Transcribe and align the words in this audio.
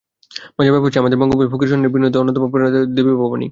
মজার 0.57 0.71
ব্যাপার 0.73 0.87
হচ্ছে, 0.87 1.01
আমাদের 1.01 1.19
বঙ্গভূমে 1.21 1.51
ফকির-সন্ন্যাসী 1.53 1.93
বিদ্রোহের 1.93 2.21
অন্যতম 2.21 2.41
প্রেরণাদাত্রী 2.51 2.83
ছিলেন 2.85 2.95
দেবী 2.97 3.11
ভবানী। 3.21 3.47